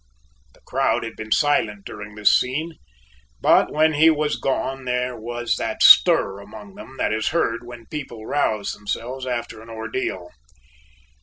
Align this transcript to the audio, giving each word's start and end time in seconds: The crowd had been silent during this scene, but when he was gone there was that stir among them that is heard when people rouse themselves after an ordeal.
The 0.55 0.61
crowd 0.61 1.03
had 1.03 1.15
been 1.15 1.31
silent 1.31 1.85
during 1.85 2.15
this 2.15 2.33
scene, 2.33 2.73
but 3.39 3.71
when 3.71 3.93
he 3.93 4.09
was 4.09 4.35
gone 4.35 4.85
there 4.85 5.15
was 5.15 5.57
that 5.57 5.83
stir 5.83 6.39
among 6.39 6.73
them 6.73 6.97
that 6.97 7.13
is 7.13 7.27
heard 7.27 7.63
when 7.67 7.85
people 7.85 8.25
rouse 8.25 8.71
themselves 8.71 9.27
after 9.27 9.61
an 9.61 9.69
ordeal. 9.69 10.29